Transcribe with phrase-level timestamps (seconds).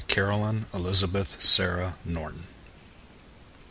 [0.07, 2.47] Caroline Elizabeth Sarah Norton.